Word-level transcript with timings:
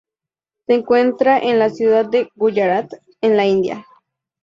Se 0.65 0.73
encuentra 0.73 1.37
en 1.37 1.59
la 1.59 1.69
ciudad 1.69 2.07
de 2.07 2.27
Guyarat, 2.33 2.91
en 3.21 3.37
la 3.37 3.45
India. 3.45 3.85